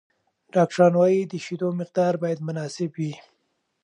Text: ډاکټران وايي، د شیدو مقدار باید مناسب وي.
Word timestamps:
ډاکټران 0.53 0.93
وايي، 0.97 1.21
د 1.25 1.33
شیدو 1.45 1.67
مقدار 1.79 2.13
باید 2.23 2.39
مناسب 2.47 2.91
وي. 2.99 3.13